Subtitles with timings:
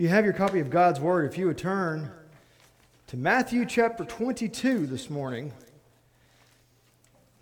[0.00, 2.10] You have your copy of God's Word, if you would turn
[3.08, 5.52] to Matthew chapter 22 this morning.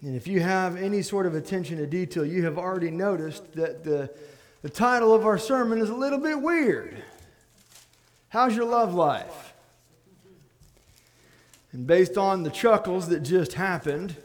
[0.02, 3.84] And if you have any sort of attention to detail, you have already noticed that
[3.84, 4.10] the,
[4.62, 7.00] the title of our sermon is a little bit weird.
[8.30, 9.54] How's your love life?
[11.70, 14.16] And based on the chuckles that just happened,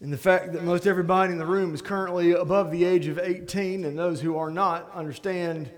[0.00, 3.18] and the fact that most everybody in the room is currently above the age of
[3.18, 5.72] 18, and those who are not understand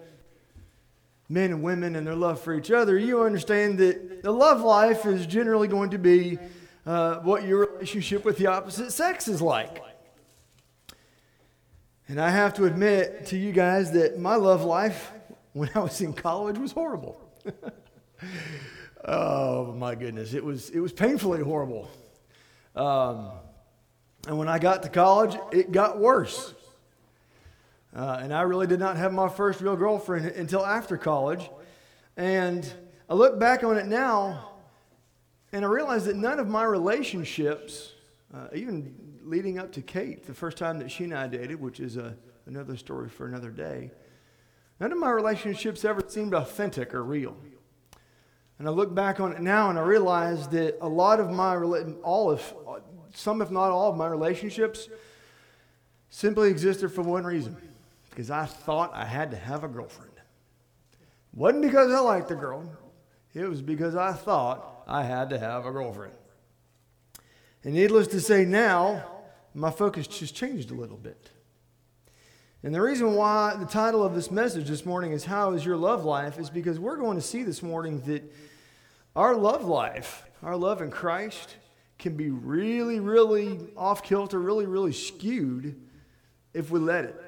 [1.28, 5.06] men and women and their love for each other, you understand that the love life
[5.06, 6.38] is generally going to be
[6.86, 9.82] uh, what your relationship with the opposite sex is like.
[12.08, 15.10] And I have to admit to you guys that my love life
[15.52, 17.20] when I was in college was horrible.
[19.04, 21.90] oh my goodness, it was it was painfully horrible.
[22.76, 23.30] Um,
[24.28, 26.54] and when I got to college, it got worse.
[27.96, 31.48] Uh, and I really did not have my first real girlfriend until after college.
[32.18, 32.70] And
[33.08, 34.50] I look back on it now,
[35.50, 37.94] and I realize that none of my relationships,
[38.34, 41.80] uh, even leading up to Kate, the first time that she and I dated, which
[41.80, 43.90] is a, another story for another day,
[44.78, 47.34] none of my relationships ever seemed authentic or real.
[48.58, 51.56] And I look back on it now and I realize that a lot of my,
[52.02, 52.54] all of,
[53.14, 54.90] some if not all of my relationships
[56.10, 57.56] simply existed for one reason
[58.16, 60.10] because I thought I had to have a girlfriend.
[61.34, 62.64] Wasn't because I liked the girl,
[63.34, 66.14] it was because I thought I had to have a girlfriend.
[67.62, 69.04] And needless to say, now
[69.52, 71.28] my focus just changed a little bit.
[72.62, 75.76] And the reason why the title of this message this morning is How is Your
[75.76, 78.22] Love Life is because we're going to see this morning that
[79.14, 81.56] our love life, our love in Christ,
[81.98, 85.78] can be really, really off kilter, really, really skewed
[86.54, 87.25] if we let it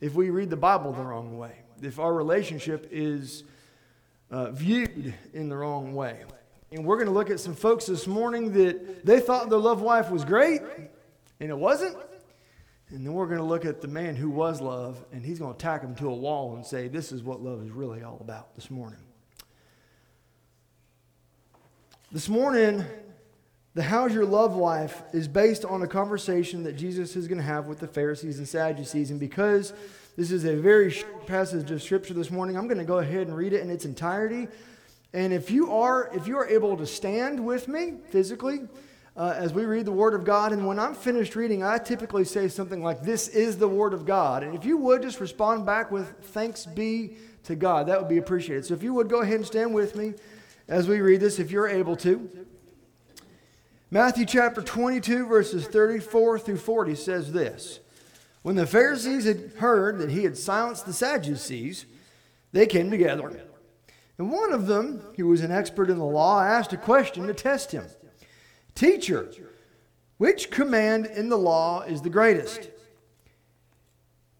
[0.00, 3.44] if we read the Bible the wrong way, if our relationship is
[4.30, 6.24] uh, viewed in the wrong way.
[6.70, 9.80] And we're going to look at some folks this morning that they thought their love
[9.80, 10.60] life was great,
[11.40, 11.96] and it wasn't.
[12.90, 15.54] And then we're going to look at the man who was love, and he's going
[15.54, 18.18] to tack him to a wall and say, This is what love is really all
[18.20, 19.00] about this morning.
[22.10, 22.84] This morning,
[23.78, 27.44] the How's Your Love Life is based on a conversation that Jesus is going to
[27.44, 29.12] have with the Pharisees and Sadducees.
[29.12, 29.72] And because
[30.16, 33.28] this is a very short passage of Scripture this morning, I'm going to go ahead
[33.28, 34.48] and read it in its entirety.
[35.12, 38.62] And if you are, if you are able to stand with me physically,
[39.16, 40.52] uh, as we read the Word of God.
[40.52, 44.04] And when I'm finished reading, I typically say something like, This is the Word of
[44.04, 44.42] God.
[44.42, 47.12] And if you would just respond back with, Thanks be
[47.44, 48.66] to God, that would be appreciated.
[48.66, 50.14] So if you would go ahead and stand with me
[50.66, 52.28] as we read this, if you're able to.
[53.90, 57.80] Matthew chapter 22, verses 34 through 40 says this
[58.42, 61.86] When the Pharisees had heard that he had silenced the Sadducees,
[62.52, 63.44] they came together.
[64.18, 67.34] And one of them, who was an expert in the law, asked a question to
[67.34, 67.86] test him
[68.74, 69.30] Teacher,
[70.18, 72.68] which command in the law is the greatest?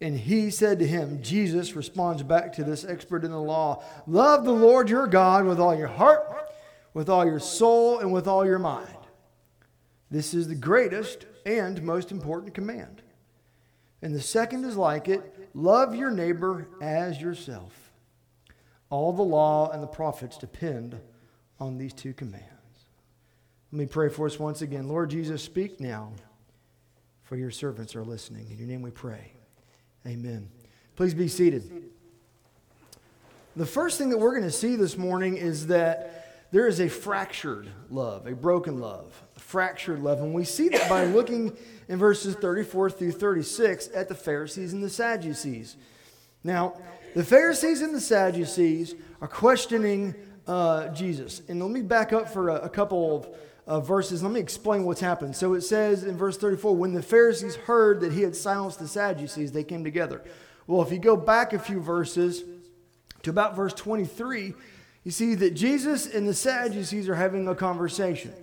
[0.01, 4.45] And he said to him, Jesus responds back to this expert in the law Love
[4.45, 6.53] the Lord your God with all your heart,
[6.93, 8.98] with all your soul, and with all your mind.
[10.11, 13.03] This is the greatest and most important command.
[14.01, 17.93] And the second is like it love your neighbor as yourself.
[18.91, 20.99] All the law and the prophets depend
[21.61, 22.45] on these two commands.
[23.73, 24.89] Let me pray for us once again.
[24.89, 26.13] Lord Jesus, speak now,
[27.23, 28.51] for your servants are listening.
[28.51, 29.33] In your name we pray.
[30.07, 30.49] Amen.
[30.97, 31.91] Please be seated.
[33.57, 36.89] The first thing that we're going to see this morning is that there is a
[36.89, 40.21] fractured love, a broken love fractured love.
[40.21, 41.57] And we see that by looking
[41.89, 45.77] in verses 34 through 36 at the Pharisees and the Sadducees.
[46.45, 46.75] Now,
[47.15, 50.15] the Pharisees and the Sadducees are questioning
[50.47, 51.41] uh, Jesus.
[51.49, 53.29] And let me back up for a, a couple of
[53.67, 54.23] uh, verses.
[54.23, 55.35] Let me explain what's happened.
[55.35, 58.89] So it says in verse 34 when the Pharisees heard that he had silenced the
[58.89, 60.23] Sadducees, they came together.
[60.67, 62.45] Well, if you go back a few verses
[63.23, 64.53] to about verse 23,
[65.05, 68.35] you see that Jesus and the Sadducees are having a conversation.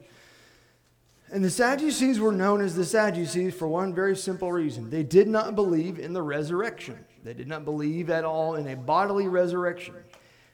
[1.36, 4.90] And the Sadducees were known as the Sadducees for one very simple reason.
[4.90, 7.04] They did not believe in the resurrection.
[7.26, 9.96] They did not believe at all in a bodily resurrection.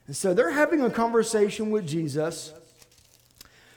[0.07, 2.51] And so they're having a conversation with Jesus,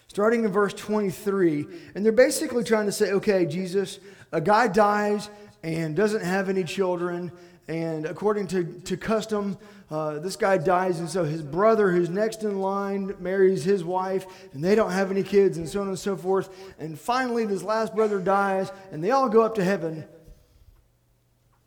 [0.09, 1.67] starting in verse 23.
[1.95, 4.01] And they're basically trying to say, okay, Jesus,
[4.33, 5.29] a guy dies
[5.62, 7.33] and doesn't have any children.
[7.66, 9.56] And according to, to custom,
[9.90, 14.26] uh, this guy dies, and so his brother, who's next in line, marries his wife,
[14.52, 16.50] and they don't have any kids, and so on and so forth.
[16.78, 20.05] And finally, this last brother dies, and they all go up to heaven.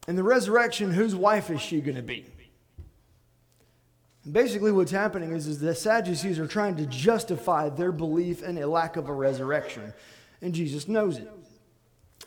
[0.07, 2.25] In the resurrection, whose wife is she going to be?
[4.29, 8.67] Basically, what's happening is, is the Sadducees are trying to justify their belief in a
[8.67, 9.93] lack of a resurrection.
[10.41, 11.31] And Jesus knows it.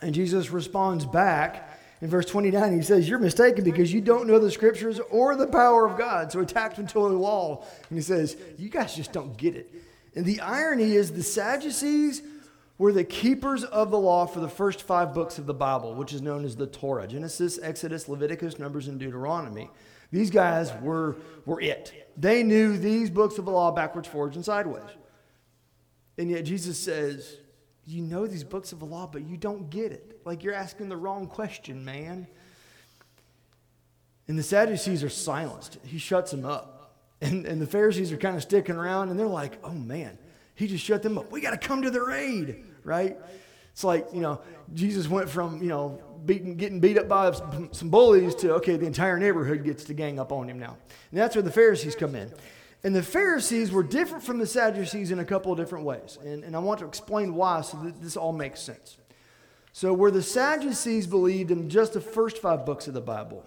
[0.00, 1.69] And Jesus responds back
[2.00, 2.72] in verse 29.
[2.72, 6.32] He says, You're mistaken because you don't know the scriptures or the power of God.
[6.32, 7.66] So he attacks them to the wall.
[7.88, 9.72] And he says, You guys just don't get it.
[10.14, 12.22] And the irony is the Sadducees
[12.78, 16.12] were the keepers of the law for the first five books of the Bible, which
[16.12, 19.70] is known as the Torah Genesis, Exodus, Leviticus, Numbers, and Deuteronomy.
[20.10, 22.10] These guys were, were it.
[22.16, 24.90] They knew these books of the law backwards, forwards, and sideways.
[26.18, 27.36] And yet Jesus says,
[27.90, 30.20] You know these books of the law, but you don't get it.
[30.24, 32.28] Like you're asking the wrong question, man.
[34.28, 35.78] And the Sadducees are silenced.
[35.84, 36.76] He shuts them up.
[37.20, 40.16] And, and the Pharisees are kind of sticking around, and they're like, Oh man,
[40.54, 41.32] he just shut them up.
[41.32, 43.18] We got to come to their aid, right?
[43.72, 44.40] It's like, you know,
[44.72, 47.32] Jesus went from, you know, beating, getting beat up by
[47.72, 50.76] some bullies to, okay, the entire neighborhood gets to gang up on him now.
[51.10, 52.32] And that's where the Pharisees come in.
[52.82, 56.18] And the Pharisees were different from the Sadducees in a couple of different ways.
[56.24, 58.96] And, and I want to explain why so that this all makes sense.
[59.72, 63.44] So, where the Sadducees believed in just the first five books of the Bible,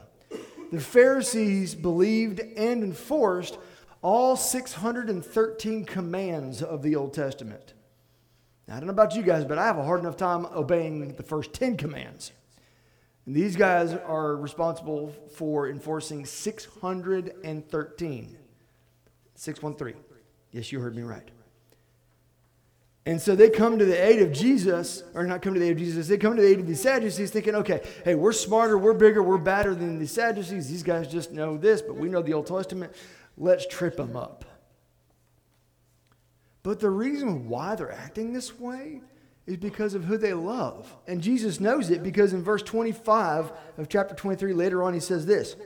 [0.71, 3.57] the Pharisees believed and enforced
[4.01, 7.73] all 613 commands of the Old Testament.
[8.67, 11.15] Now, I don't know about you guys, but I have a hard enough time obeying
[11.15, 12.31] the first 10 commands.
[13.25, 18.37] And these guys are responsible for enforcing 613.
[19.35, 20.01] 613.
[20.51, 21.27] Yes, you heard me right.
[23.05, 25.73] And so they come to the aid of Jesus, or not come to the aid
[25.73, 28.77] of Jesus, they come to the aid of the Sadducees thinking, okay, hey, we're smarter,
[28.77, 30.69] we're bigger, we're badder than the Sadducees.
[30.69, 32.93] These guys just know this, but we know the Old Testament.
[33.37, 34.45] Let's trip them up.
[36.61, 39.01] But the reason why they're acting this way
[39.45, 40.95] is because of who they love.
[41.05, 45.25] And Jesus knows it because in verse 25 of chapter 23, later on, he says
[45.25, 45.57] this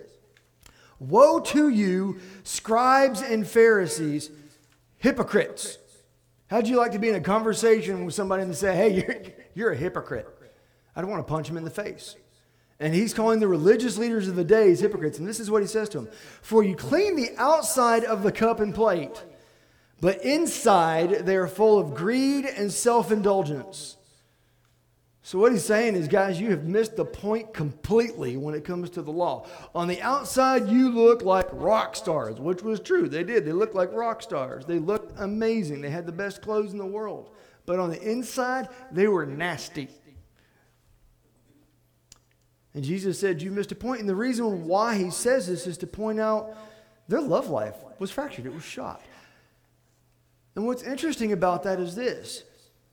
[0.99, 4.31] Woe to you, scribes and Pharisees,
[4.97, 5.77] hypocrites!
[6.47, 9.15] How'd you like to be in a conversation with somebody and say, Hey, you're,
[9.53, 10.27] you're a hypocrite?
[10.95, 12.15] I don't want to punch him in the face.
[12.79, 15.19] And he's calling the religious leaders of the day hypocrites.
[15.19, 16.09] And this is what he says to them
[16.41, 19.23] For you clean the outside of the cup and plate
[19.99, 23.96] but inside, they are full of greed and self indulgence.
[25.27, 28.89] So, what he's saying is, guys, you have missed the point completely when it comes
[28.91, 29.45] to the law.
[29.75, 33.09] On the outside, you look like rock stars, which was true.
[33.09, 33.43] They did.
[33.43, 34.63] They looked like rock stars.
[34.63, 35.81] They looked amazing.
[35.81, 37.31] They had the best clothes in the world.
[37.65, 39.89] But on the inside, they were nasty.
[42.73, 43.99] And Jesus said, You missed a point.
[43.99, 46.55] And the reason why he says this is to point out
[47.09, 49.01] their love life was fractured, it was shot.
[50.55, 52.45] And what's interesting about that is this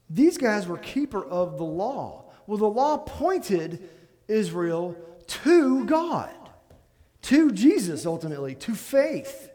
[0.09, 2.24] these guys were keeper of the law.
[2.47, 3.89] Well, the law pointed
[4.27, 4.95] Israel
[5.27, 6.33] to God,
[7.23, 9.49] to Jesus ultimately, to faith.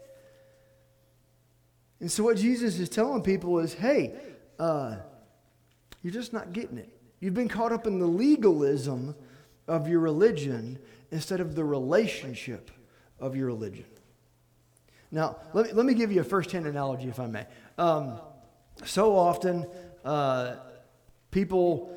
[1.99, 4.15] And so, what Jesus is telling people is hey,
[4.59, 4.97] uh,
[6.01, 6.89] you're just not getting it.
[7.19, 9.15] You've been caught up in the legalism
[9.67, 10.79] of your religion
[11.11, 12.71] instead of the relationship
[13.19, 13.85] of your religion.
[15.11, 17.45] Now, let me, let me give you a first hand analogy, if I may.
[17.77, 18.19] Um,
[18.83, 19.67] so often,
[20.03, 20.55] uh,
[21.29, 21.93] people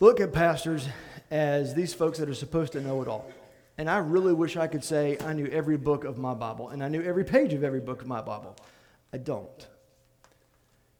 [0.00, 0.88] look at pastors
[1.30, 3.30] as these folks that are supposed to know it all.
[3.78, 6.82] And I really wish I could say I knew every book of my Bible and
[6.82, 8.56] I knew every page of every book of my Bible.
[9.12, 9.66] I don't.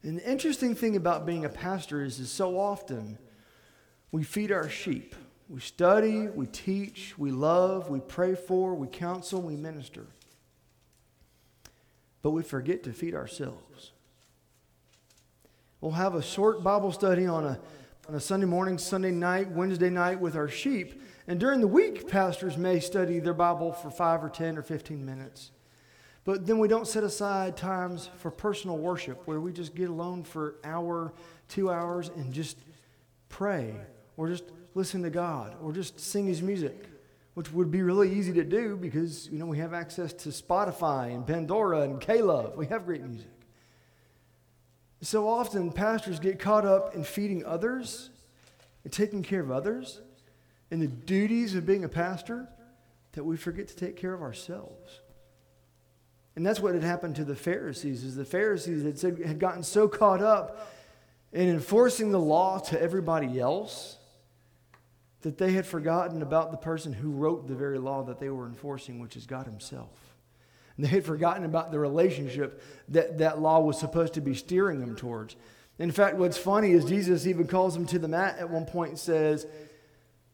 [0.03, 3.17] And the interesting thing about being a pastor is, is so often
[4.11, 5.15] we feed our sheep.
[5.49, 10.05] We study, we teach, we love, we pray for, we counsel, we minister.
[12.21, 13.91] But we forget to feed ourselves.
[15.79, 17.59] We'll have a short Bible study on a,
[18.07, 21.01] on a Sunday morning, Sunday night, Wednesday night with our sheep.
[21.27, 25.05] And during the week, pastors may study their Bible for five or 10 or 15
[25.05, 25.51] minutes.
[26.23, 30.23] But then we don't set aside times for personal worship where we just get alone
[30.23, 31.13] for hour,
[31.49, 32.57] two hours, and just
[33.27, 33.75] pray
[34.15, 36.85] or just listen to God or just sing His music,
[37.33, 41.13] which would be really easy to do because, you know, we have access to Spotify
[41.13, 42.55] and Pandora and K-Love.
[42.55, 43.36] We have great music.
[45.01, 48.09] So often, pastors get caught up in feeding others
[48.83, 50.01] and taking care of others
[50.71, 52.47] and the duties of being a pastor
[53.13, 55.01] that we forget to take care of ourselves.
[56.35, 59.63] And that's what had happened to the Pharisees, is the Pharisees had, said, had gotten
[59.63, 60.71] so caught up
[61.31, 63.97] in enforcing the law to everybody else
[65.21, 68.45] that they had forgotten about the person who wrote the very law that they were
[68.45, 70.16] enforcing, which is God Himself.
[70.79, 74.95] They had forgotten about the relationship that that law was supposed to be steering them
[74.95, 75.35] towards.
[75.79, 78.91] In fact, what's funny is Jesus even calls them to the mat at one point
[78.91, 79.47] and says,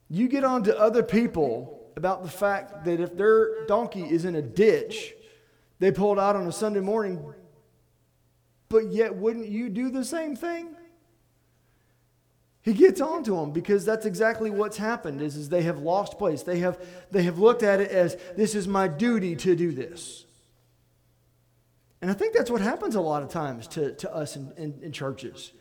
[0.09, 4.35] You get on to other people about the fact that if their donkey is in
[4.35, 5.13] a ditch,
[5.79, 7.33] they pulled out on a Sunday morning,
[8.69, 10.75] but yet wouldn't you do the same thing?
[12.62, 16.17] He gets on to them because that's exactly what's happened is, is they have lost
[16.17, 16.43] place.
[16.43, 16.79] They have,
[17.12, 20.22] they have looked at it as this is my duty to do this.
[22.03, 24.77] And I think that's what happens a lot of times to, to us in, in,
[24.81, 25.53] in churches.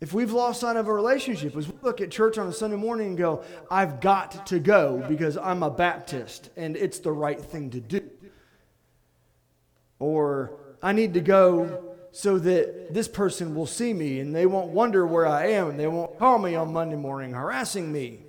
[0.00, 2.74] If we've lost sight of a relationship, as we look at church on a Sunday
[2.74, 7.40] morning and go, I've got to go because I'm a Baptist and it's the right
[7.40, 8.10] thing to do.
[10.00, 14.70] Or I need to go so that this person will see me and they won't
[14.70, 18.24] wonder where I am and they won't call me on Monday morning harassing me.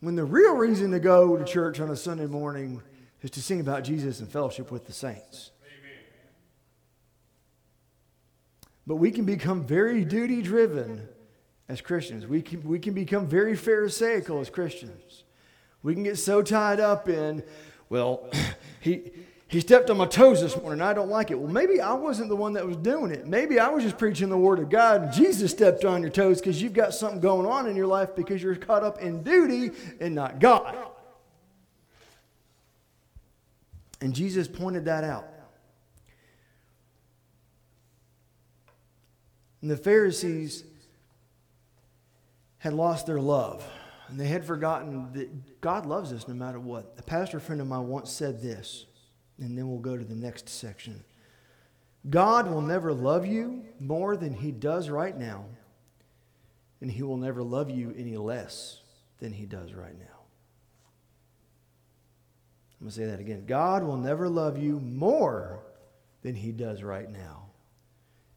[0.00, 2.80] When the real reason to go to church on a Sunday morning
[3.24, 5.50] is to sing about Jesus and fellowship with the saints.
[8.86, 11.08] But we can become very duty driven
[11.66, 12.26] as Christians.
[12.26, 15.24] We can, we can become very Pharisaical as Christians.
[15.82, 17.42] We can get so tied up in,
[17.88, 18.28] well,
[18.80, 19.10] he,
[19.48, 20.82] he stepped on my toes this morning.
[20.82, 21.38] I don't like it.
[21.38, 23.26] Well, maybe I wasn't the one that was doing it.
[23.26, 26.40] Maybe I was just preaching the word of God and Jesus stepped on your toes
[26.40, 29.70] because you've got something going on in your life because you're caught up in duty
[29.98, 30.76] and not God.
[34.04, 35.26] And Jesus pointed that out.
[39.62, 40.62] And the Pharisees
[42.58, 43.66] had lost their love.
[44.08, 46.94] And they had forgotten that God loves us no matter what.
[46.98, 48.84] A pastor friend of mine once said this
[49.38, 51.02] and then we'll go to the next section.
[52.10, 55.46] God will never love you more than he does right now,
[56.82, 58.82] and he will never love you any less
[59.18, 60.13] than he does right now.
[62.84, 63.44] I'm going to say that again.
[63.46, 65.60] God will never love you more
[66.20, 67.46] than he does right now,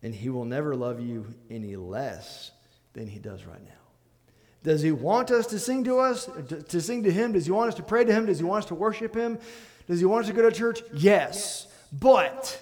[0.01, 2.51] and he will never love you any less
[2.93, 3.71] than he does right now.
[4.63, 6.29] Does he want us to sing to us,
[6.69, 7.33] to sing to him?
[7.33, 8.25] Does he want us to pray to him?
[8.25, 9.37] Does he want us to worship him?
[9.85, 10.81] Does he want us to go to church?
[10.93, 11.67] Yes.
[11.91, 12.57] But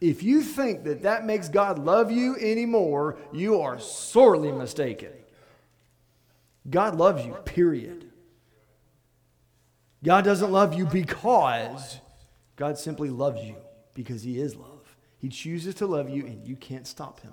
[0.00, 5.10] if you think that that makes God love you anymore, you are sorely mistaken.
[6.70, 8.07] God loves you, period.
[10.02, 12.00] God doesn't love you because
[12.56, 13.56] God simply loves you
[13.94, 14.96] because He is love.
[15.18, 17.32] He chooses to love you and you can't stop Him.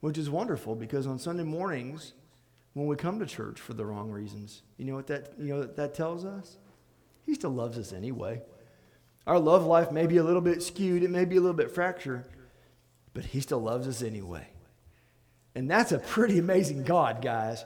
[0.00, 2.12] Which is wonderful because on Sunday mornings,
[2.74, 5.64] when we come to church for the wrong reasons, you know what that, you know
[5.64, 6.58] that tells us?
[7.26, 8.40] He still loves us anyway.
[9.26, 11.72] Our love life may be a little bit skewed, it may be a little bit
[11.72, 12.24] fractured,
[13.12, 14.46] but He still loves us anyway.
[15.54, 17.64] And that's a pretty amazing God, guys.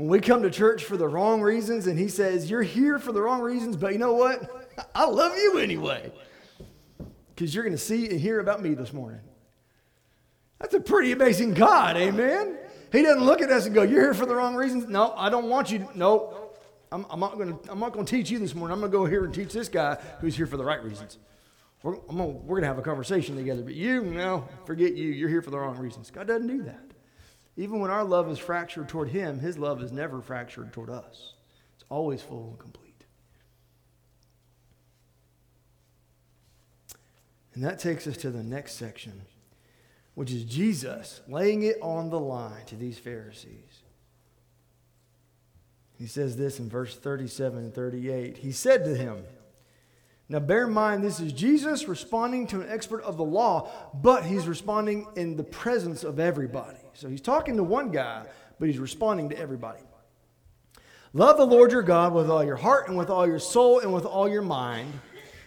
[0.00, 3.12] When we come to church for the wrong reasons and He says, You're here for
[3.12, 4.70] the wrong reasons, but you know what?
[4.94, 6.10] I love you anyway.
[7.34, 9.20] Because you're going to see and hear about me this morning.
[10.58, 12.56] That's a pretty amazing God, amen?
[12.92, 14.88] He doesn't look at us and go, You're here for the wrong reasons.
[14.88, 15.80] No, I don't want you.
[15.80, 15.98] To.
[15.98, 16.48] No,
[16.90, 18.72] I'm, I'm not going to teach you this morning.
[18.72, 21.18] I'm going to go here and teach this guy who's here for the right reasons.
[21.82, 23.60] We're, we're going to have a conversation together.
[23.60, 25.10] But you, no, forget you.
[25.10, 26.10] You're here for the wrong reasons.
[26.10, 26.89] God doesn't do that.
[27.56, 31.34] Even when our love is fractured toward Him, His love is never fractured toward us.
[31.74, 32.90] It's always full and complete.
[37.54, 39.22] And that takes us to the next section,
[40.14, 43.82] which is Jesus laying it on the line to these Pharisees.
[45.98, 48.38] He says this in verse 37 and 38.
[48.38, 49.24] He said to him,
[50.30, 54.24] Now bear in mind, this is Jesus responding to an expert of the law, but
[54.24, 56.79] he's responding in the presence of everybody.
[57.00, 58.26] So he's talking to one guy,
[58.58, 59.80] but he's responding to everybody.
[61.14, 63.90] Love the Lord your God with all your heart and with all your soul and
[63.90, 64.92] with all your mind.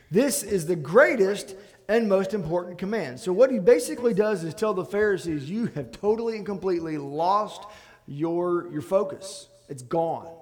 [0.09, 1.55] This is the greatest
[1.87, 3.19] and most important command.
[3.19, 7.67] So, what he basically does is tell the Pharisees, you have totally and completely lost
[8.07, 9.47] your, your focus.
[9.69, 10.33] It's gone.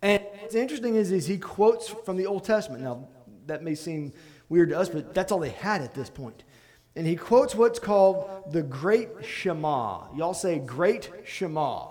[0.00, 2.82] And what's interesting is, is he quotes from the Old Testament.
[2.82, 3.06] Now,
[3.44, 4.14] that may seem
[4.48, 6.42] weird to us, but that's all they had at this point.
[6.96, 10.14] And he quotes what's called the Great Shema.
[10.16, 11.88] Y'all say Great Shema.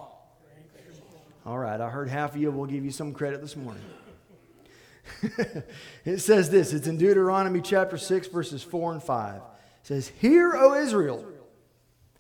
[1.45, 2.49] All right, I heard half of you.
[2.49, 3.83] We'll give you some credit this morning.
[6.05, 9.35] it says this it's in Deuteronomy chapter 6, verses 4 and 5.
[9.35, 9.41] It
[9.83, 11.23] says, Hear, O Israel.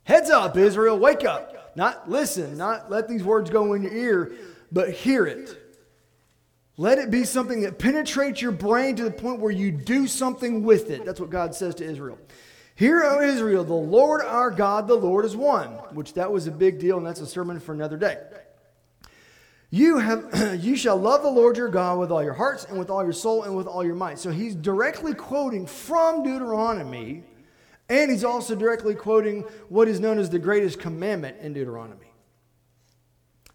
[0.03, 1.75] Heads up, Israel, wake up.
[1.75, 4.31] Not listen, not let these words go in your ear,
[4.71, 5.57] but hear it.
[6.77, 10.63] Let it be something that penetrates your brain to the point where you do something
[10.63, 11.03] with it.
[11.03, 12.19] That's what God says to Israel.
[12.75, 16.51] Hear, O Israel, the Lord our God, the Lord is one, which that was a
[16.51, 18.17] big deal, and that's a sermon for another day.
[19.69, 22.89] You, have, you shall love the Lord your God with all your hearts and with
[22.89, 24.19] all your soul and with all your might.
[24.19, 27.23] So he's directly quoting from Deuteronomy,
[27.87, 32.11] and he's also directly quoting what is known as the greatest commandment in Deuteronomy.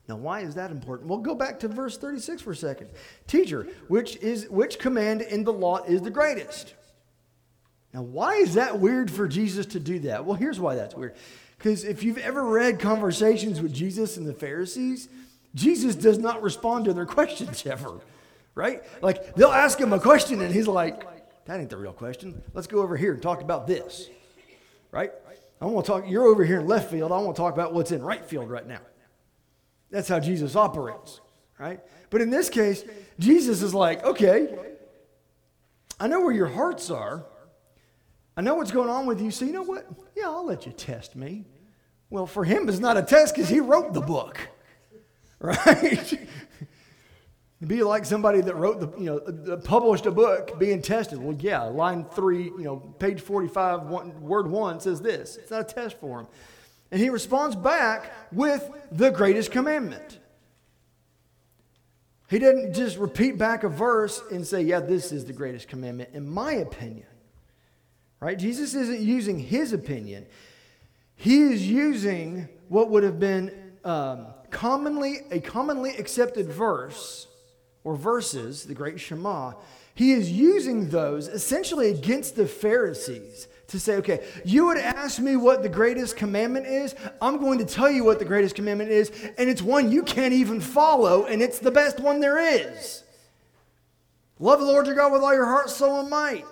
[0.08, 1.10] Now, why is that important?
[1.10, 2.88] Well, go back to verse 36 for a second.
[3.26, 6.74] Teacher, which is which command in the law is the greatest?
[7.92, 10.24] Now, why is that weird for Jesus to do that?
[10.24, 11.14] Well, here's why that's weird.
[11.58, 15.08] Because if you've ever read conversations with Jesus and the Pharisees,
[15.54, 18.00] Jesus does not respond to their questions ever,
[18.54, 18.82] right?
[19.02, 21.04] Like they'll ask him a question and he's like,
[21.46, 22.42] that ain't the real question.
[22.54, 24.08] Let's go over here and talk about this,
[24.92, 25.10] right?
[25.60, 27.12] I want to talk, you're over here in left field.
[27.12, 28.80] I want to talk about what's in right field right now.
[29.90, 31.20] That's how Jesus operates,
[31.58, 31.80] right?
[32.08, 32.84] But in this case,
[33.18, 34.56] Jesus is like, okay,
[35.98, 37.26] I know where your hearts are.
[38.40, 39.86] I know what's going on with you, so you know what?
[40.16, 41.44] Yeah, I'll let you test me.
[42.08, 44.40] Well, for him, it's not a test because he wrote the book,
[45.40, 46.18] right?
[47.66, 51.22] Be like somebody that wrote the, you know, uh, uh, published a book being tested.
[51.22, 55.36] Well, yeah, line three, you know, page 45, one, word one says this.
[55.36, 56.26] It's not a test for him.
[56.90, 60.18] And he responds back with the greatest commandment.
[62.30, 66.08] He didn't just repeat back a verse and say, yeah, this is the greatest commandment,
[66.14, 67.04] in my opinion.
[68.20, 68.38] Right?
[68.38, 70.26] Jesus isn't using his opinion.
[71.16, 77.26] He is using what would have been um, commonly a commonly accepted verse
[77.82, 79.52] or verses, the great Shema.
[79.94, 85.36] He is using those essentially against the Pharisees to say, okay, you would ask me
[85.36, 86.94] what the greatest commandment is.
[87.22, 90.34] I'm going to tell you what the greatest commandment is, and it's one you can't
[90.34, 93.04] even follow, and it's the best one there is.
[94.38, 96.44] Love the Lord your God with all your heart, soul, and might.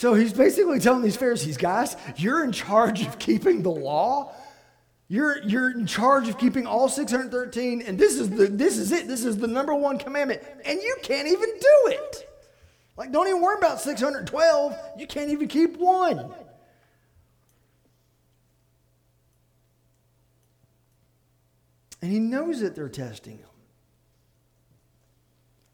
[0.00, 4.32] So he's basically telling these Pharisees, guys, you're in charge of keeping the law.
[5.08, 9.06] You're, you're in charge of keeping all 613, and this is, the, this is it.
[9.06, 12.30] This is the number one commandment, and you can't even do it.
[12.96, 14.74] Like, don't even worry about 612.
[14.96, 16.32] You can't even keep one.
[22.00, 23.49] And he knows that they're testing him.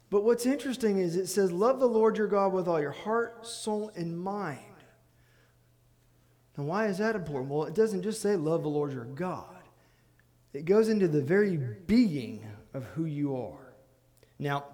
[0.09, 3.45] But what's interesting is it says, Love the Lord your God with all your heart,
[3.45, 4.59] soul, and mind.
[6.57, 7.51] Now, why is that important?
[7.51, 9.55] Well, it doesn't just say, Love the Lord your God,
[10.53, 13.73] it goes into the very being of who you are.
[14.39, 14.65] Now,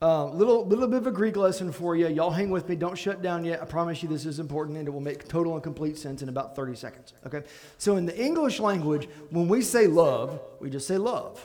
[0.00, 2.06] a uh, little, little bit of a Greek lesson for you.
[2.06, 2.76] Y'all hang with me.
[2.76, 3.60] Don't shut down yet.
[3.60, 6.28] I promise you this is important and it will make total and complete sense in
[6.28, 7.14] about 30 seconds.
[7.26, 7.42] Okay?
[7.78, 11.44] So, in the English language, when we say love, we just say love.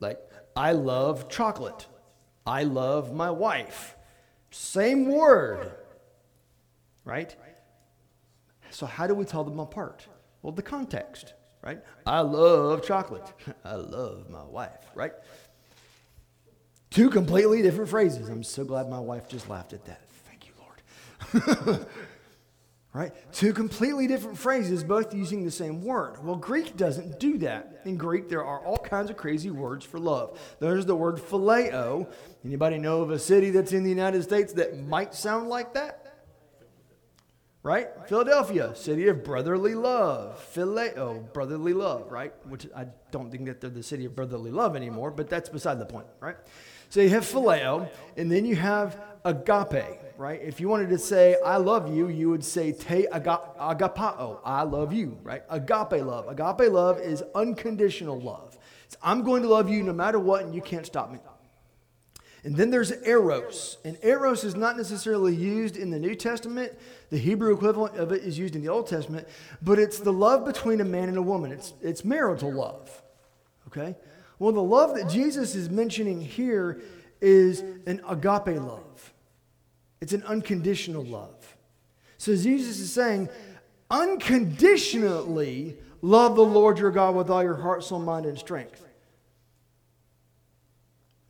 [0.00, 0.18] Like,
[0.56, 1.86] I love chocolate.
[2.50, 3.96] I love my wife.
[4.50, 5.70] Same word.
[7.04, 7.36] Right?
[8.70, 10.08] So, how do we tell them apart?
[10.42, 11.80] Well, the context, right?
[12.04, 13.32] I love chocolate.
[13.64, 15.12] I love my wife, right?
[16.90, 18.28] Two completely different phrases.
[18.28, 20.00] I'm so glad my wife just laughed at that.
[20.26, 21.86] Thank you, Lord.
[22.92, 23.12] right?
[23.32, 26.24] Two completely different phrases, both using the same word.
[26.24, 27.82] Well, Greek doesn't do that.
[27.84, 30.38] In Greek, there are all kinds of crazy words for love.
[30.58, 32.10] There's the word phileo.
[32.44, 36.09] Anybody know of a city that's in the United States that might sound like that?
[37.62, 37.88] Right?
[38.08, 40.42] Philadelphia, city of brotherly love.
[40.54, 42.32] Phileo, brotherly love, right?
[42.48, 45.78] Which I don't think that they're the city of brotherly love anymore, but that's beside
[45.78, 46.36] the point, right?
[46.88, 50.40] So you have phileo, and then you have agape, right?
[50.42, 54.94] If you wanted to say, I love you, you would say te agapao, I love
[54.94, 55.42] you, right?
[55.50, 56.28] Agape love.
[56.28, 58.56] Agape love is unconditional love.
[58.86, 61.18] It's, I'm going to love you no matter what, and you can't stop me.
[62.44, 63.76] And then there's eros.
[63.84, 66.72] And eros is not necessarily used in the New Testament.
[67.10, 69.28] The Hebrew equivalent of it is used in the Old Testament,
[69.62, 71.52] but it's the love between a man and a woman.
[71.52, 73.02] It's, it's marital love.
[73.66, 73.94] Okay?
[74.38, 76.80] Well, the love that Jesus is mentioning here
[77.20, 79.12] is an agape love,
[80.00, 81.56] it's an unconditional love.
[82.16, 83.28] So Jesus is saying,
[83.90, 88.86] unconditionally love the Lord your God with all your heart, soul, mind, and strength.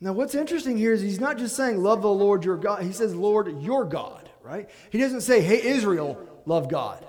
[0.03, 2.81] Now, what's interesting here is he's not just saying, love the Lord your God.
[2.81, 4.67] He says, Lord your God, right?
[4.89, 7.05] He doesn't say, hey, Israel, love God,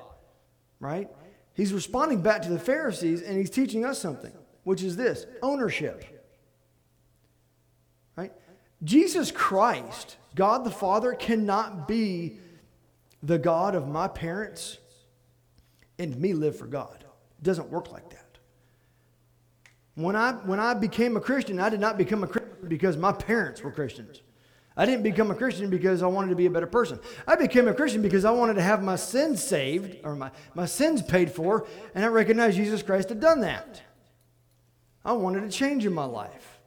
[0.78, 1.08] right?
[1.54, 4.32] He's responding back to the Pharisees and he's teaching us something
[4.64, 6.04] which is this ownership.
[8.14, 8.32] Right?
[8.84, 12.38] Jesus Christ, God the Father, cannot be
[13.22, 14.78] the God of my parents
[15.98, 17.04] and me live for God.
[17.38, 18.21] It doesn't work like that.
[19.94, 23.12] When I, when I became a Christian, I did not become a Christian because my
[23.12, 24.22] parents were Christians.
[24.74, 26.98] I didn't become a Christian because I wanted to be a better person.
[27.26, 30.64] I became a Christian because I wanted to have my sins saved or my, my
[30.64, 33.82] sins paid for, and I recognized Jesus Christ had done that.
[35.04, 36.60] I wanted a change in my life.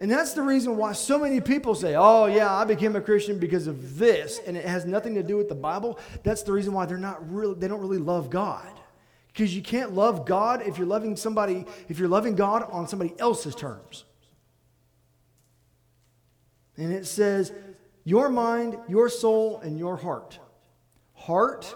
[0.00, 3.38] And that's the reason why so many people say, oh, yeah, I became a Christian
[3.38, 6.00] because of this, and it has nothing to do with the Bible.
[6.24, 8.80] That's the reason why they're not really, they don't really love God.
[9.34, 13.14] Because you can't love God if you're loving somebody, if you're loving God on somebody
[13.18, 14.04] else's terms.
[16.76, 17.52] And it says,
[18.04, 20.38] your mind, your soul, and your heart.
[21.14, 21.74] Heart,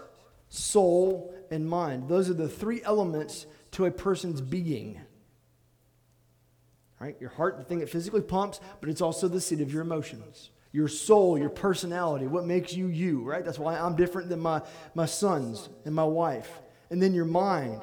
[0.48, 2.08] soul, and mind.
[2.08, 5.00] Those are the three elements to a person's being.
[7.00, 7.16] Right?
[7.20, 10.50] Your heart, the thing that physically pumps, but it's also the seat of your emotions.
[10.70, 13.44] Your soul, your personality, what makes you you, right?
[13.44, 14.62] That's why I'm different than my,
[14.94, 16.60] my sons and my wife.
[16.90, 17.80] And then your mind.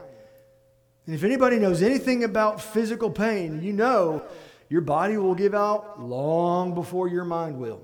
[1.06, 4.24] And if anybody knows anything about physical pain, you know
[4.70, 7.82] your body will give out long before your mind will.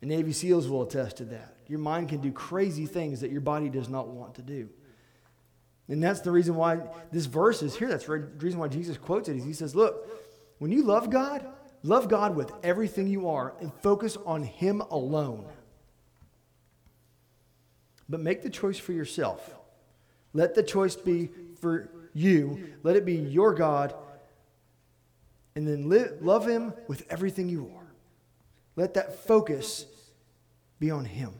[0.00, 1.56] And Navy SEALs will attest to that.
[1.68, 4.68] Your mind can do crazy things that your body does not want to do.
[5.88, 6.80] And that's the reason why
[7.12, 7.88] this verse is here.
[7.88, 9.40] That's the reason why Jesus quotes it.
[9.40, 10.08] He says, Look,
[10.58, 11.46] when you love God,
[11.82, 15.46] love God with everything you are and focus on Him alone.
[18.08, 19.54] But make the choice for yourself.
[20.36, 22.74] Let the choice be for you.
[22.82, 23.94] Let it be your God.
[25.54, 27.86] And then live, love Him with everything you are.
[28.76, 29.86] Let that focus
[30.78, 31.32] be on Him.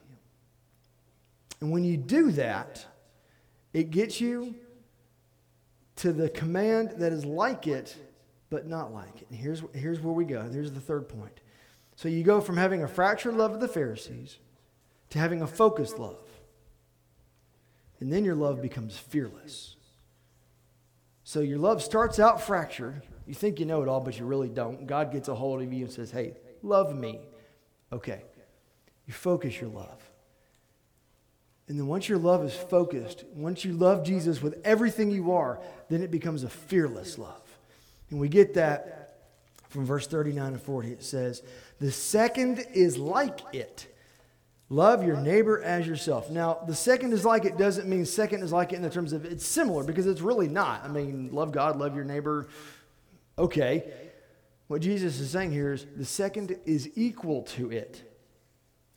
[1.61, 2.87] And when you do that,
[3.75, 4.55] it gets you
[5.97, 7.95] to the command that is like it,
[8.49, 9.27] but not like it.
[9.29, 10.49] And here's, here's where we go.
[10.51, 11.41] Here's the third point.
[11.97, 14.39] So you go from having a fractured love of the Pharisees
[15.11, 16.17] to having a focused love.
[18.01, 19.77] And then your love becomes fearless.
[21.25, 23.03] So your love starts out fractured.
[23.27, 24.87] You think you know it all, but you really don't.
[24.87, 27.21] God gets a hold of you and says, Hey, love me.
[27.93, 28.23] Okay.
[29.07, 30.03] You focus your love.
[31.69, 35.61] And then once your love is focused, once you love Jesus with everything you are,
[35.89, 37.43] then it becomes a fearless love.
[38.11, 39.19] And we get that
[39.69, 40.93] from verse 39 and 40.
[40.93, 41.43] It says,
[41.81, 43.89] The second is like it.
[44.69, 46.29] Love your neighbor as yourself.
[46.29, 49.13] Now, the second is like it doesn't mean second is like it in the terms
[49.13, 50.85] of it's similar because it's really not.
[50.85, 52.49] I mean, love God, love your neighbor.
[53.39, 53.85] Okay.
[54.67, 58.03] What Jesus is saying here is the second is equal to it.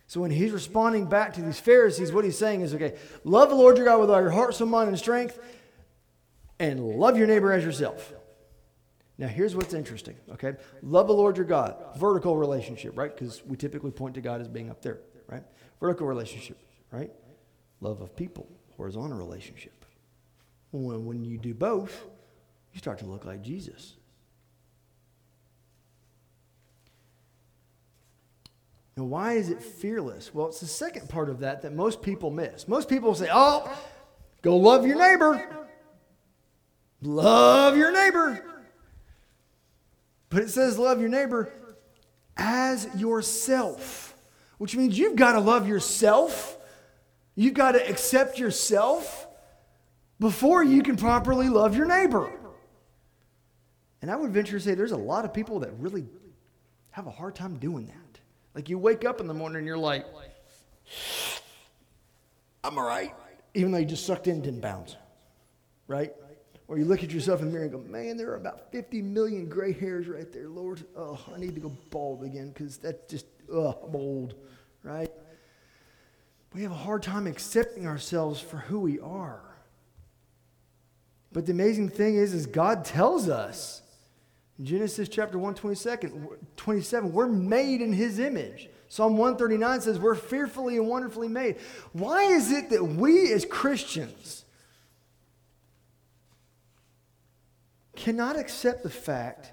[0.08, 3.56] So when he's responding back to these Pharisees, what he's saying is, okay, love the
[3.56, 5.38] Lord your God with all your heart, soul, mind, and strength,
[6.58, 8.12] and love your neighbor as yourself.
[9.20, 10.56] Now, here's what's interesting, okay?
[10.82, 13.16] Love the Lord your God, vertical relationship, right?
[13.16, 15.44] Because we typically point to God as being up there, right?
[15.80, 16.58] Vertical relationship,
[16.92, 17.12] right?
[17.82, 19.86] Love of people, horizontal relationship.
[20.72, 22.06] When, when you do both,
[22.74, 23.96] you start to look like Jesus.
[28.98, 30.34] Now, why is it fearless?
[30.34, 32.68] Well, it's the second part of that that most people miss.
[32.68, 33.72] Most people say, oh,
[34.42, 35.42] go love your neighbor.
[37.02, 38.44] Love your neighbor.
[40.30, 41.50] But it says, love your neighbor
[42.36, 44.09] as yourself,
[44.60, 46.58] which means you've got to love yourself.
[47.34, 49.28] You've got to accept yourself
[50.20, 52.32] before you can properly love your neighbor.
[54.02, 56.06] And I would venture to say there's a lot of people that really
[56.92, 58.20] have a hard time doing that.
[58.54, 60.06] Like you wake up in the morning and you're like,
[62.64, 63.14] I'm all right.
[63.54, 64.98] Even though you just sucked in 10 pounds,
[65.88, 66.14] right?
[66.68, 69.02] Or you look at yourself in the mirror and go, man, there are about 50
[69.02, 70.48] million gray hairs right there.
[70.48, 74.36] Lord, oh, I need to go bald again because that's just, ugh, I'm old,
[74.84, 75.12] right?
[76.54, 79.42] We have a hard time accepting ourselves for who we are.
[81.32, 83.84] But the amazing thing is, is God tells us
[84.58, 88.70] in Genesis chapter 1, 27, we're made in his image.
[88.90, 91.58] Psalm 139 says we're fearfully and wonderfully made.
[91.94, 94.44] Why is it that we as Christians
[97.96, 99.52] cannot accept the fact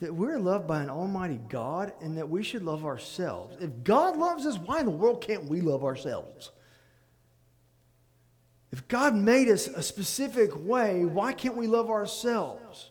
[0.00, 3.56] that we're loved by an almighty God and that we should love ourselves?
[3.60, 6.50] If God loves us, why in the world can't we love ourselves?
[8.72, 12.90] If God made us a specific way, why can't we love ourselves?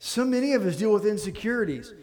[0.00, 1.94] So many of us deal with insecurities.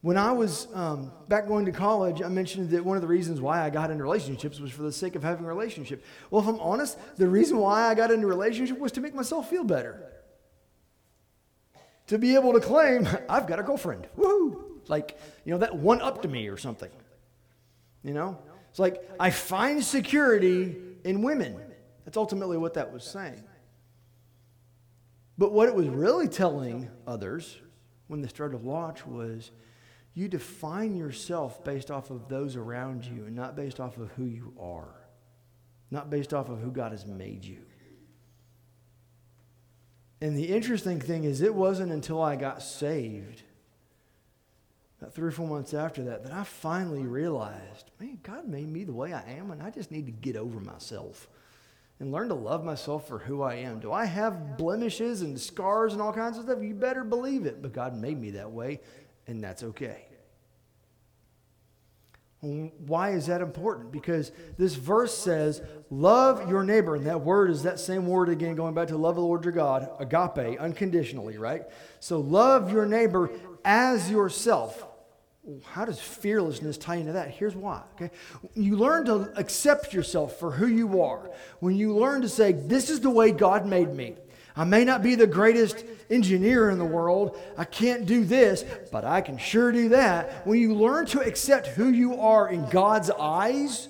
[0.00, 3.42] When I was um, back going to college, I mentioned that one of the reasons
[3.42, 6.02] why I got into relationships was for the sake of having a relationship.
[6.30, 9.14] Well, if I'm honest, the reason why I got into a relationship was to make
[9.14, 10.15] myself feel better.
[12.08, 14.06] To be able to claim, I've got a girlfriend.
[14.16, 14.88] Woohoo!
[14.88, 16.90] Like, you know, that one up to me or something.
[18.02, 18.38] You know?
[18.70, 21.58] It's like I find security in women.
[22.04, 23.42] That's ultimately what that was saying.
[25.38, 27.56] But what it was really telling others
[28.06, 29.50] when the started to launch was
[30.14, 34.24] you define yourself based off of those around you and not based off of who
[34.24, 34.94] you are,
[35.90, 37.58] not based off of who God has made you.
[40.26, 43.44] And the interesting thing is, it wasn't until I got saved
[44.98, 48.82] about three or four months after that, that I finally realized, man, God made me
[48.82, 51.28] the way I am, and I just need to get over myself
[52.00, 53.78] and learn to love myself for who I am.
[53.78, 56.60] Do I have blemishes and scars and all kinds of stuff?
[56.60, 58.80] You better believe it, but God made me that way,
[59.28, 60.05] and that's okay.
[62.86, 63.92] Why is that important?
[63.92, 66.96] Because this verse says, Love your neighbor.
[66.96, 69.52] And that word is that same word again, going back to love the Lord your
[69.52, 71.62] God, agape, unconditionally, right?
[72.00, 73.30] So love your neighbor
[73.64, 74.84] as yourself.
[75.64, 77.30] How does fearlessness tie into that?
[77.30, 77.82] Here's why.
[77.94, 78.10] Okay,
[78.54, 81.30] you learn to accept yourself for who you are.
[81.60, 84.16] When you learn to say, "This is the way God made me,"
[84.56, 87.38] I may not be the greatest engineer in the world.
[87.58, 90.46] I can't do this, but I can sure do that.
[90.46, 93.88] When you learn to accept who you are in God's eyes,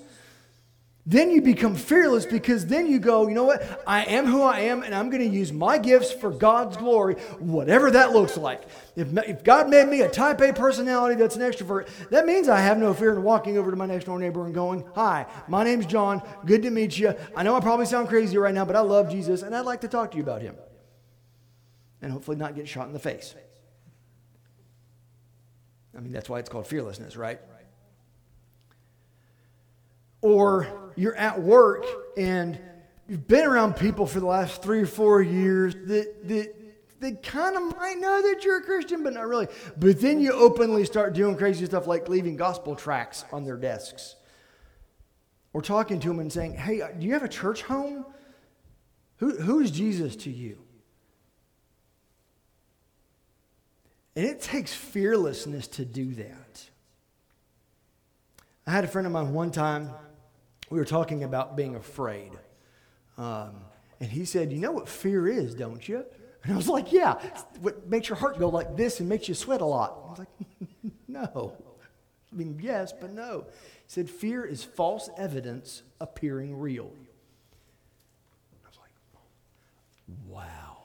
[1.09, 3.81] then you become fearless because then you go, you know what?
[3.87, 7.13] I am who I am, and I'm going to use my gifts for God's glory,
[7.39, 8.63] whatever that looks like.
[8.97, 12.59] If, if God made me a type A personality that's an extrovert, that means I
[12.59, 15.63] have no fear in walking over to my next door neighbor and going, Hi, my
[15.63, 16.21] name's John.
[16.45, 17.13] Good to meet you.
[17.37, 19.79] I know I probably sound crazy right now, but I love Jesus, and I'd like
[19.81, 20.57] to talk to you about him.
[22.01, 23.33] And hopefully not get shot in the face.
[25.95, 27.39] I mean, that's why it's called fearlessness, right?
[30.27, 31.85] Or you're at work
[32.17, 32.59] and
[33.07, 36.53] you've been around people for the last three or four years that, that
[36.99, 39.47] they kind of might know that you're a Christian, but not really.
[39.77, 44.17] But then you openly start doing crazy stuff like leaving gospel tracts on their desks
[45.53, 48.05] or talking to them and saying, Hey, do you have a church home?
[49.19, 50.57] Who, who is Jesus to you?
[54.17, 56.65] And it takes fearlessness to do that.
[58.65, 59.91] I had a friend of mine one time
[60.69, 62.31] we were talking about being afraid.
[63.17, 63.55] Um,
[63.99, 66.05] and he said, You know what fear is, don't you?
[66.43, 67.13] And I was like, Yeah.
[67.61, 69.97] What makes your heart go like this and makes you sweat a lot?
[70.05, 71.53] I was like, No.
[72.31, 73.45] I mean, yes, but no.
[73.49, 76.91] He said, Fear is false evidence appearing real.
[78.63, 78.91] I was like,
[80.27, 80.77] Wow.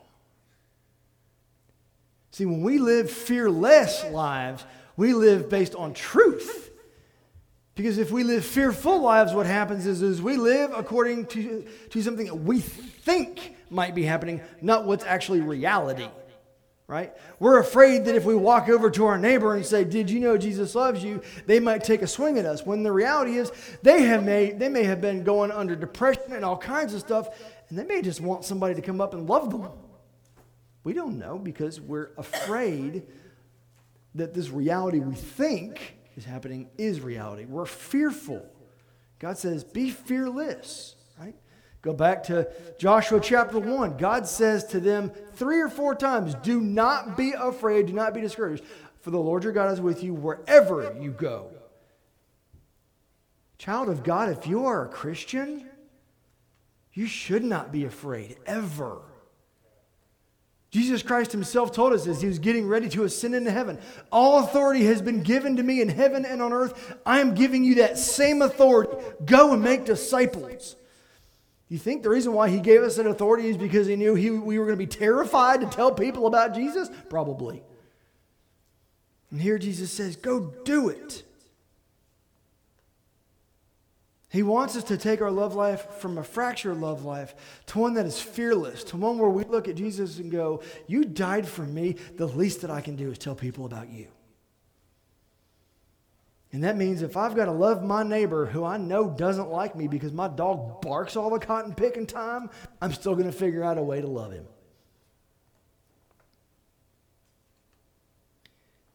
[2.31, 4.64] See, when we live fearless lives,
[4.97, 6.72] we live based on truth.
[7.83, 12.01] Because if we live fearful lives, what happens is, is we live according to, to
[12.01, 16.07] something that we think might be happening, not what's actually reality.
[16.87, 17.12] Right?
[17.40, 20.38] We're afraid that if we walk over to our neighbor and say, Did you know
[20.38, 21.23] Jesus loves you?
[21.47, 22.64] they might take a swing at us.
[22.64, 23.51] When the reality is,
[23.83, 27.37] they, have made, they may have been going under depression and all kinds of stuff,
[27.68, 29.68] and they may just want somebody to come up and love them.
[30.85, 33.03] We don't know because we're afraid
[34.14, 37.44] that this reality we think is happening is reality.
[37.44, 38.46] We're fearful.
[39.18, 41.35] God says, be fearless, right?
[41.81, 42.48] Go back to
[42.79, 43.96] Joshua chapter 1.
[43.96, 48.20] God says to them three or four times, Do not be afraid, do not be
[48.20, 48.64] discouraged,
[49.01, 51.51] for the Lord your God is with you wherever you go.
[53.59, 55.68] Child of God, if you are a Christian,
[56.92, 59.03] you should not be afraid ever.
[60.73, 63.79] Jesus Christ himself told us as he was getting ready to ascend into heaven
[64.11, 66.97] All authority has been given to me in heaven and on earth.
[67.05, 68.97] I am giving you that same authority.
[69.25, 70.77] Go and make disciples.
[71.69, 74.31] You think the reason why he gave us that authority is because he knew he,
[74.31, 76.91] we were going to be terrified to tell people about Jesus?
[77.11, 77.63] Probably.
[79.31, 81.23] And here Jesus says, Go do it.
[84.33, 87.35] He wants us to take our love life from a fractured love life
[87.66, 91.05] to one that is fearless, to one where we look at Jesus and go, You
[91.05, 91.97] died for me.
[92.16, 94.09] The least that I can do is tell people about you.
[96.51, 99.77] And that means if I've got to love my neighbor who I know doesn't like
[99.77, 102.49] me because my dog barks all the cotton picking time,
[102.81, 104.47] I'm still going to figure out a way to love him.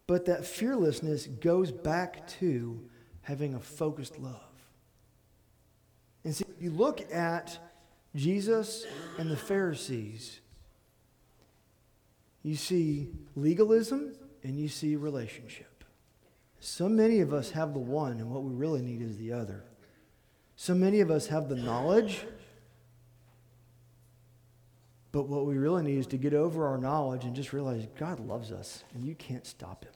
[0.07, 2.89] But that fearlessness goes back to
[3.21, 4.46] having a focused love.
[6.59, 7.57] You look at
[8.15, 8.85] Jesus
[9.17, 10.39] and the Pharisees,
[12.43, 15.83] you see legalism and you see relationship.
[16.59, 19.63] So many of us have the one, and what we really need is the other.
[20.55, 22.25] So many of us have the knowledge,
[25.11, 28.19] but what we really need is to get over our knowledge and just realize God
[28.19, 29.93] loves us, and you can't stop him.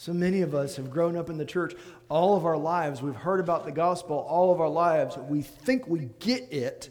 [0.00, 1.74] So many of us have grown up in the church
[2.08, 3.02] all of our lives.
[3.02, 5.18] We've heard about the gospel all of our lives.
[5.18, 6.88] We think we get it,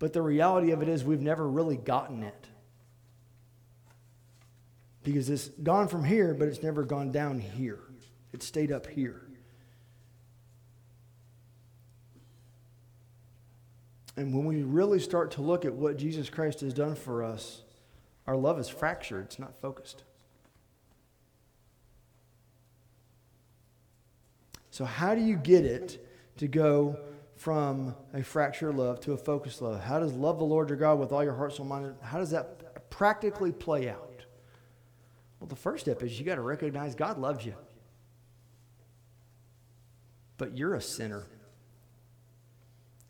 [0.00, 2.48] but the reality of it is we've never really gotten it.
[5.04, 7.78] Because it's gone from here, but it's never gone down here.
[8.32, 9.22] It stayed up here.
[14.16, 17.62] And when we really start to look at what Jesus Christ has done for us,
[18.26, 20.02] our love is fractured, it's not focused.
[24.72, 26.02] So, how do you get it
[26.38, 26.98] to go
[27.36, 29.82] from a fractured love to a focused love?
[29.82, 31.94] How does love the Lord your God with all your heart, soul, mind?
[32.00, 34.24] How does that practically play out?
[35.38, 37.54] Well, the first step is you got to recognize God loves you.
[40.38, 41.26] But you're a sinner.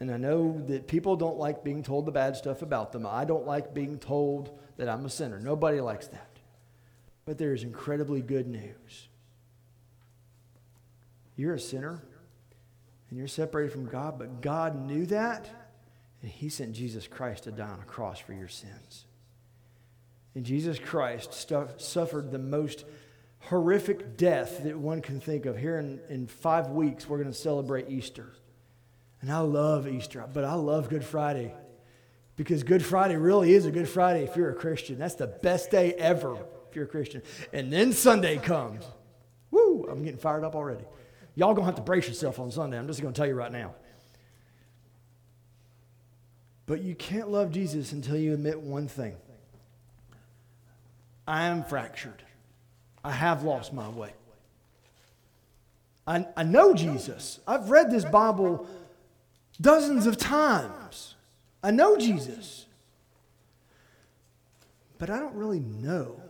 [0.00, 3.06] And I know that people don't like being told the bad stuff about them.
[3.06, 5.38] I don't like being told that I'm a sinner.
[5.38, 6.40] Nobody likes that.
[7.24, 9.08] But there is incredibly good news.
[11.36, 12.02] You're a sinner
[13.08, 15.48] and you're separated from God, but God knew that
[16.22, 19.04] and He sent Jesus Christ to die on a cross for your sins.
[20.34, 21.34] And Jesus Christ
[21.78, 22.84] suffered the most
[23.40, 25.58] horrific death that one can think of.
[25.58, 28.32] Here in, in five weeks, we're going to celebrate Easter.
[29.20, 31.54] And I love Easter, but I love Good Friday
[32.36, 34.98] because Good Friday really is a Good Friday if you're a Christian.
[34.98, 36.36] That's the best day ever
[36.68, 37.22] if you're a Christian.
[37.52, 38.84] And then Sunday comes.
[39.50, 40.84] Woo, I'm getting fired up already.
[41.34, 42.78] Y'all gonna have to brace yourself on Sunday.
[42.78, 43.74] I'm just gonna tell you right now.
[46.66, 49.16] But you can't love Jesus until you admit one thing
[51.26, 52.22] I am fractured.
[53.04, 54.12] I have lost my way.
[56.06, 57.40] I, I know Jesus.
[57.46, 58.66] I've read this Bible
[59.60, 61.14] dozens of times.
[61.62, 62.66] I know Jesus.
[64.98, 66.20] But I don't really know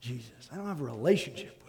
[0.00, 0.48] Jesus.
[0.52, 1.67] I don't have a relationship with.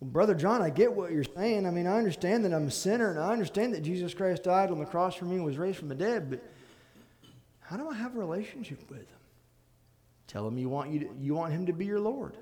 [0.00, 1.66] Well, Brother John, I get what you're saying.
[1.66, 4.70] I mean, I understand that I'm a sinner, and I understand that Jesus Christ died
[4.70, 6.42] on the cross for me and was raised from the dead, but
[7.60, 9.06] how do I have a relationship with him?
[10.26, 12.36] Tell him you want, you, to, you want him to be your Lord.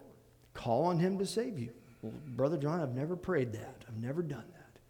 [0.53, 1.71] Call on him to save you.
[2.03, 3.85] Well, Brother John, I've never prayed that.
[3.89, 4.81] I've never done that.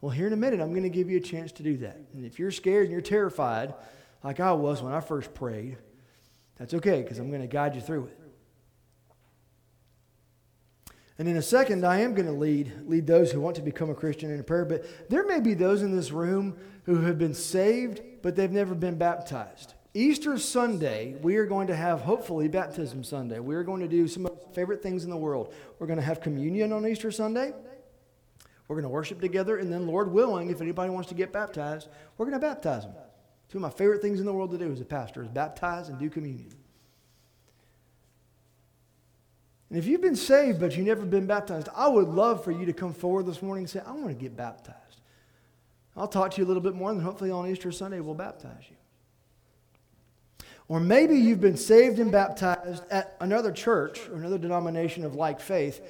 [0.00, 1.98] Well, here in a minute, I'm going to give you a chance to do that.
[2.14, 3.74] And if you're scared and you're terrified,
[4.22, 5.78] like I was when I first prayed,
[6.56, 8.18] that's okay because I'm going to guide you through it.
[11.18, 13.88] And in a second, I am going to lead, lead those who want to become
[13.88, 14.66] a Christian in prayer.
[14.66, 18.74] But there may be those in this room who have been saved, but they've never
[18.74, 19.74] been baptized.
[19.94, 23.38] Easter Sunday, we are going to have, hopefully, Baptism Sunday.
[23.38, 25.54] We are going to do some of our favorite things in the world.
[25.78, 27.54] We're going to have communion on Easter Sunday.
[28.68, 31.88] We're going to worship together, and then, Lord willing, if anybody wants to get baptized,
[32.18, 32.94] we're going to baptize them.
[33.48, 35.88] Two of my favorite things in the world to do as a pastor is baptize
[35.88, 36.52] and do communion.
[39.68, 42.66] And if you've been saved but you've never been baptized, I would love for you
[42.66, 45.00] to come forward this morning and say, I want to get baptized.
[45.96, 48.64] I'll talk to you a little bit more, and hopefully on Easter Sunday we'll baptize
[48.68, 48.76] you.
[50.68, 55.40] Or maybe you've been saved and baptized at another church or another denomination of like
[55.40, 55.80] faith,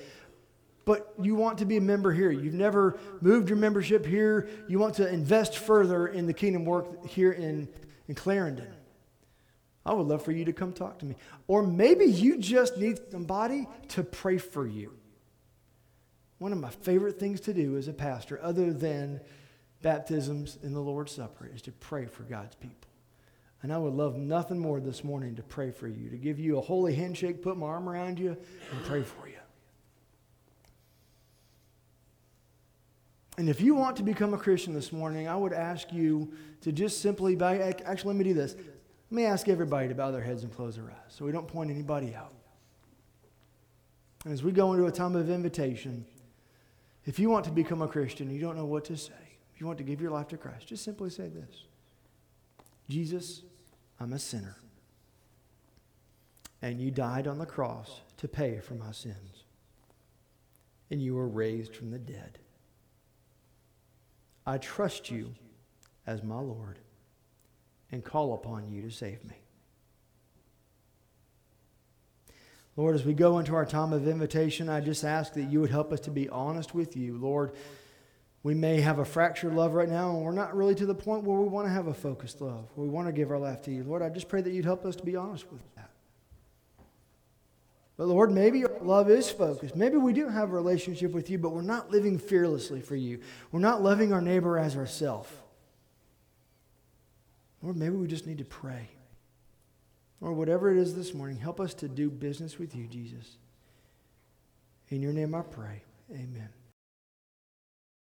[0.85, 2.31] but you want to be a member here.
[2.31, 4.49] You've never moved your membership here.
[4.69, 7.69] You want to invest further in the kingdom work here in,
[8.07, 8.69] in Clarendon.
[9.87, 11.15] I would love for you to come talk to me.
[11.47, 14.93] Or maybe you just need somebody to pray for you.
[16.39, 19.21] One of my favorite things to do as a pastor, other than
[19.83, 22.91] baptisms and the Lord's Supper, is to pray for God's people.
[23.63, 26.59] And I would love nothing more this morning to pray for you, to give you
[26.59, 28.37] a holy handshake, put my arm around you,
[28.73, 29.35] and pray for you.
[33.39, 36.73] And if you want to become a Christian this morning, I would ask you to
[36.73, 38.57] just simply, by, actually, let me do this.
[39.11, 41.47] Let me ask everybody to bow their heads and close their eyes so we don't
[41.47, 42.33] point anybody out.
[44.25, 46.05] And as we go into a time of invitation,
[47.05, 49.13] if you want to become a Christian, and you don't know what to say,
[49.55, 51.67] if you want to give your life to Christ, just simply say this
[52.89, 53.43] Jesus,
[54.01, 54.57] I'm a sinner.
[56.63, 59.45] And you died on the cross to pay for my sins.
[60.91, 62.39] And you were raised from the dead.
[64.45, 65.35] I trust you
[66.07, 66.79] as my Lord
[67.93, 69.37] and call upon you to save me.
[72.77, 75.71] Lord, as we go into our time of invitation, I just ask that you would
[75.71, 77.17] help us to be honest with you.
[77.17, 77.53] Lord,
[78.43, 81.25] we may have a fractured love right now, and we're not really to the point
[81.25, 83.63] where we want to have a focused love, where we want to give our life
[83.63, 83.83] to you.
[83.83, 85.91] Lord, I just pray that you'd help us to be honest with that.
[87.97, 89.75] But Lord, maybe our love is focused.
[89.75, 93.21] Maybe we do have a relationship with you, but we're not living fearlessly for you.
[93.53, 95.31] We're not loving our neighbor as ourselves.
[97.67, 98.91] Lord, maybe we just need to pray.
[100.21, 103.39] Or whatever it is this morning, help us to do business with you, Jesus.
[104.89, 105.83] In your name I pray.
[106.13, 106.49] Amen.